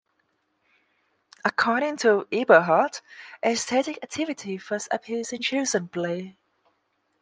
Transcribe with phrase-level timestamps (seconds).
[1.45, 3.01] According to Eberhard,
[3.45, 6.37] aesthetic activity first appears in children's play.